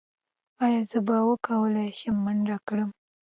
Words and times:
ایا 0.63 0.81
زه 0.89 0.99
به 1.07 1.15
وکولی 1.29 1.87
شم 1.99 2.15
منډه 2.25 2.57
کړم؟ 2.67 2.89